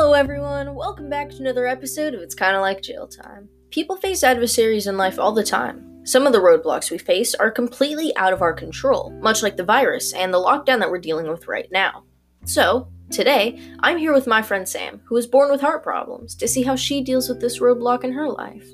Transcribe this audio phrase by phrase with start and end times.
[0.00, 0.76] Hello, everyone.
[0.76, 3.48] Welcome back to another episode of It's Kinda Like Jail Time.
[3.72, 6.06] People face adversaries in life all the time.
[6.06, 9.64] Some of the roadblocks we face are completely out of our control, much like the
[9.64, 12.04] virus and the lockdown that we're dealing with right now.
[12.44, 16.46] So, today, I'm here with my friend Sam, who was born with heart problems, to
[16.46, 18.68] see how she deals with this roadblock in her life.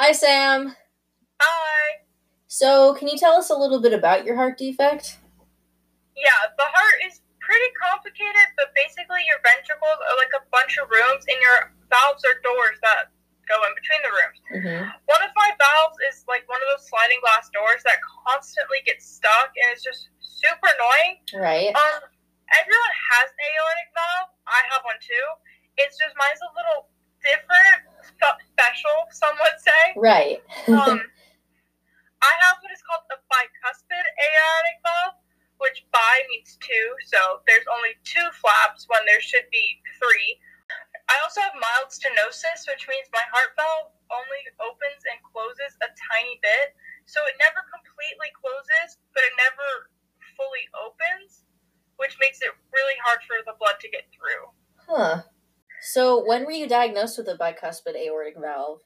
[0.00, 0.74] Hi, Sam.
[1.40, 2.00] Hi.
[2.48, 5.18] So, can you tell us a little bit about your heart defect?
[6.16, 10.81] Yeah, the heart is pretty complicated, but basically your ventricles are like a bunch of
[10.92, 13.08] rooms, and your valves are doors that
[13.48, 14.38] go in between the rooms.
[14.52, 14.82] Mm-hmm.
[15.08, 19.08] One of my valves is like one of those sliding glass doors that constantly gets
[19.08, 21.24] stuck, and it's just super annoying.
[21.34, 21.72] Right.
[21.72, 22.00] Um,
[22.52, 24.30] everyone has an aortic valve.
[24.46, 25.26] I have one too.
[25.80, 26.92] It's just mine's a little
[27.24, 27.88] different,
[28.52, 29.82] special, some would say.
[29.96, 30.38] Right.
[30.68, 31.00] Um,
[32.22, 35.18] I have what is called a bicuspid aortic valve,
[35.58, 40.38] which bi means two, so there's only two flaps when there should be three.
[41.72, 46.76] Mild stenosis, which means my heart valve only opens and closes a tiny bit,
[47.08, 49.88] so it never completely closes, but it never
[50.36, 51.48] fully opens,
[51.96, 54.52] which makes it really hard for the blood to get through.
[54.84, 55.24] Huh.
[55.80, 58.84] So, when were you diagnosed with a bicuspid aortic valve?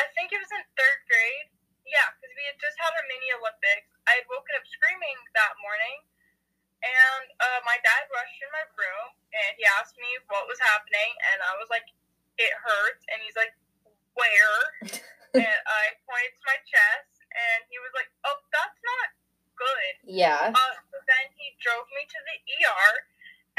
[0.00, 1.48] I think it was in third grade.
[1.84, 3.92] Yeah, because we had just had our mini Olympics.
[4.08, 6.08] I had woken up screaming that morning,
[6.80, 11.10] and uh, my dad rushed in my room and he asked me what was happening,
[11.32, 11.86] and I was like,
[12.38, 13.54] "It hurts," and he's like,
[14.14, 14.58] "Where?"
[15.38, 19.08] and I pointed to my chest, and he was like, "Oh, that's not
[19.54, 20.50] good." Yeah.
[20.50, 22.92] Uh, so then he drove me to the ER,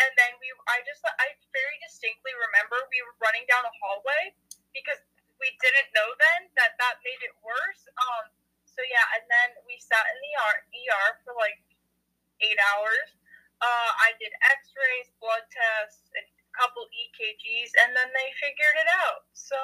[0.03, 4.35] and then we, I just, I very distinctly remember we were running down a hallway
[4.75, 4.99] because
[5.39, 7.87] we didn't know then that that made it worse.
[7.95, 8.35] Um,
[8.67, 10.55] so yeah, and then we sat in the ER,
[10.91, 11.59] ER for like
[12.43, 13.15] eight hours.
[13.63, 18.89] Uh, I did X-rays, blood tests, and a couple EKGs, and then they figured it
[19.07, 19.29] out.
[19.37, 19.55] So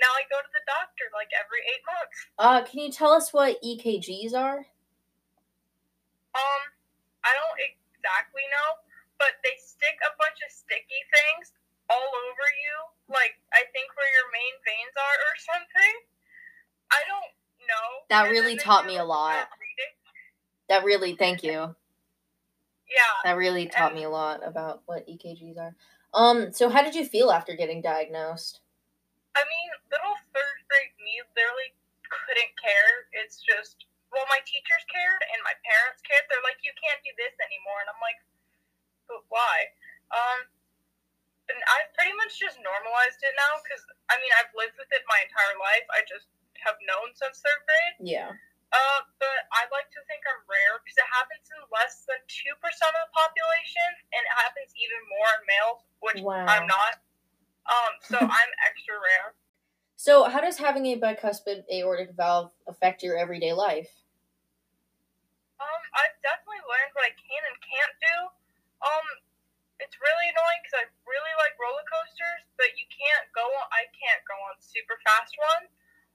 [0.00, 2.16] now I go to the doctor like every eight months.
[2.40, 4.66] Uh, can you tell us what EKGs are?
[6.32, 6.62] Um,
[7.24, 8.80] I don't exactly know,
[9.18, 11.52] but they stick a bunch of sticky things
[11.92, 12.76] all over you,
[13.12, 15.94] like I think where your main veins are or something.
[16.92, 17.32] I don't
[17.68, 17.88] know.
[18.08, 19.48] That And really taught me a lot.
[20.68, 21.76] That really, thank you.
[22.88, 23.14] Yeah.
[23.24, 25.76] That really taught me a lot about what EKGs are.
[26.12, 28.60] Um, so how did you feel after getting diagnosed?
[29.32, 31.72] I mean, little third grade me literally
[32.04, 33.08] couldn't care.
[33.16, 36.28] It's just, well, my teachers cared and my parents cared.
[36.28, 37.78] They're like, you can't do this anymore.
[37.86, 38.18] And I'm like,
[39.06, 39.70] but why?
[40.10, 40.50] Um,
[41.48, 45.02] and I've pretty much just normalized it now because, I mean, I've lived with it
[45.06, 45.86] my entire life.
[45.94, 46.26] I just
[46.66, 47.96] have known since third grade.
[48.02, 48.30] Yeah.
[48.72, 52.56] Uh, but I like to think I'm rare because it happens in less than 2%
[52.56, 56.48] of the population and it happens even more in males, which Wow.
[56.48, 57.04] I'm not.
[57.68, 59.36] Um, so I'm extra rare.
[60.00, 63.92] So how does having a bicuspid aortic valve affect your everyday life?
[65.60, 66.41] Um, I've definitely
[66.72, 68.16] learned what I can and can't do.
[68.80, 69.06] Um,
[69.78, 73.66] it's really annoying because I really like roller coasters, but you can't go on.
[73.74, 75.68] I can't go on super fast ones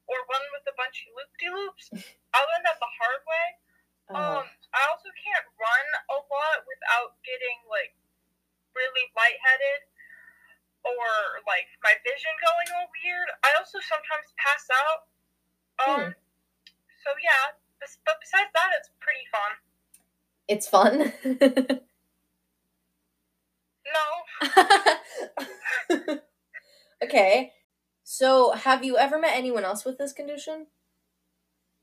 [0.08, 1.86] or one with a bunch of loop de loops.
[2.36, 3.48] I learned that the hard way.
[4.08, 7.92] Oh, Um, I also can't run a lot without getting like
[8.72, 9.84] really lightheaded
[10.88, 13.28] or like my vision going all weird.
[13.44, 15.02] I also sometimes pass out.
[15.84, 16.04] Um,
[17.04, 17.60] so yeah,
[18.08, 19.60] but besides that, it's pretty fun.
[20.48, 21.14] It's fun.
[23.88, 24.04] No,
[27.04, 27.54] okay.
[28.04, 30.68] So have you ever met anyone else with this condition?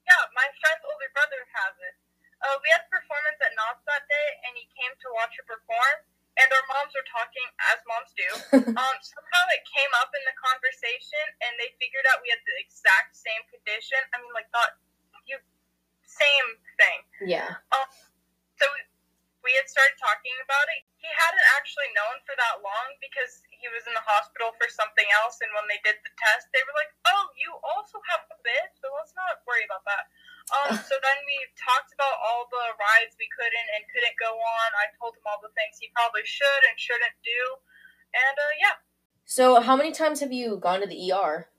[0.04, 1.96] yeah, my friend's older brother has it.
[2.44, 5.46] Uh, we had a performance at Knott's that day, and he came to watch her
[5.48, 5.96] perform.
[6.36, 8.28] And our moms were talking, as moms do.
[8.76, 12.56] um, somehow it came up in the conversation, and they figured out we had the
[12.60, 13.96] exact same condition.
[14.12, 14.76] I mean, like not
[15.24, 15.40] you,
[16.04, 17.00] same thing.
[17.24, 17.63] yeah.
[19.74, 20.86] Started talking about it.
[21.02, 25.04] He hadn't actually known for that long because he was in the hospital for something
[25.18, 25.42] else.
[25.42, 28.70] And when they did the test, they were like, "Oh, you also have a bit,
[28.78, 30.06] so let's not worry about that."
[30.54, 34.68] Um, so then we talked about all the rides we couldn't and couldn't go on.
[34.78, 37.42] I told him all the things he probably should and shouldn't do,
[38.14, 38.76] and uh, yeah.
[39.26, 41.50] So how many times have you gone to the ER?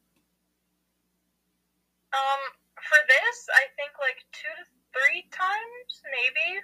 [2.16, 2.42] Um,
[2.80, 4.64] for this, I think like two to
[4.96, 6.64] three times, maybe.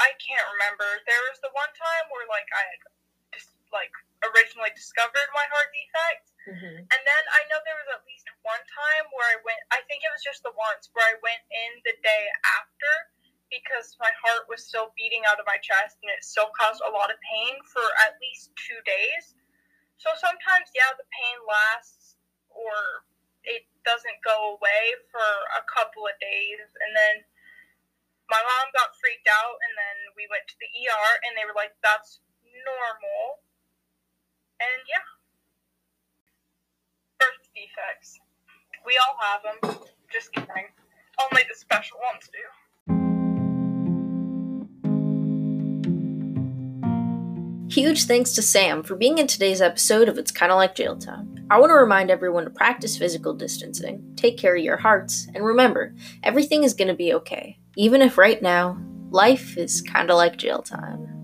[0.00, 0.86] I can't remember.
[1.04, 2.80] There was the one time where like I had
[3.34, 3.92] just like
[4.24, 6.80] originally discovered my heart defect, Mm-hmm.
[6.80, 9.60] and then I know there was at least one time where I went.
[9.68, 12.24] I think it was just the once where I went in the day
[12.56, 12.92] after,
[13.52, 16.88] because my heart was still beating out of my chest and it still caused a
[16.88, 19.36] lot of pain for at least two days.
[20.00, 22.16] So sometimes, yeah, the pain lasts
[22.48, 23.04] or
[23.44, 26.64] it doesn't go away for a couple of days.
[26.64, 27.14] And then
[28.28, 31.56] my mom got freaked out, and then we went to the ER, and they were
[31.56, 33.40] like, that's normal.
[34.60, 35.08] And yeah.
[37.16, 38.20] Birth defects.
[38.84, 39.58] We all have them.
[40.12, 40.68] Just kidding.
[41.18, 42.44] Only the special ones do.
[47.70, 51.46] Huge thanks to Sam for being in today's episode of It's Kinda Like Jail Time.
[51.50, 55.44] I want to remind everyone to practice physical distancing, take care of your hearts, and
[55.44, 58.76] remember, everything is going to be okay, even if right now,
[59.10, 61.17] life is kinda like jail time.